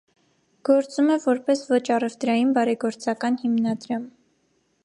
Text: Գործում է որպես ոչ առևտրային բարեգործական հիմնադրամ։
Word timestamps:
Գործում 0.69 1.11
է 1.15 1.17
որպես 1.25 1.61
ոչ 1.73 1.81
առևտրային 1.97 2.57
բարեգործական 2.59 3.41
հիմնադրամ։ 3.47 4.13